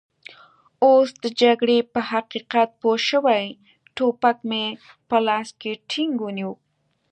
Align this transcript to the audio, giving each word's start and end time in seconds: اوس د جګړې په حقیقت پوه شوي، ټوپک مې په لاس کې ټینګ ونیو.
اوس 0.85 1.09
د 1.23 1.25
جګړې 1.41 1.77
په 1.93 1.99
حقیقت 2.11 2.69
پوه 2.81 2.97
شوي، 3.09 3.45
ټوپک 3.95 4.37
مې 4.49 4.65
په 5.09 5.17
لاس 5.27 5.49
کې 5.61 5.71
ټینګ 5.89 6.15
ونیو. 6.21 6.51